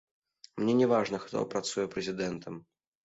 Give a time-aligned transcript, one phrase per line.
[0.61, 2.57] Мне не важна, хто працуе прэзідэнтам.